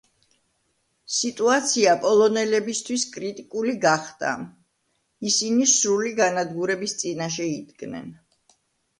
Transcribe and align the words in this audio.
სიტუაცია 1.15 1.91
პოლონელებისთვის 2.05 3.03
კრიტიკული 3.17 3.73
გახდა 3.83 4.31
ისინი 5.33 5.67
სრული 5.73 6.15
განადგურების 6.21 6.97
წინაშე 7.03 7.47
იდგნენ. 7.51 8.09